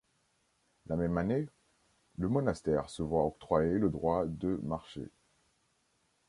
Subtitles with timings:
[0.87, 1.45] La même année,
[2.17, 5.07] le monastère se voit octroyer le droit de marché.